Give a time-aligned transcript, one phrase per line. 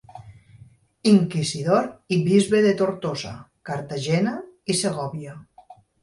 [1.09, 3.33] Inquisidor i bisbe de Tortosa,
[3.71, 4.33] Cartagena
[4.75, 5.35] i Segòvia.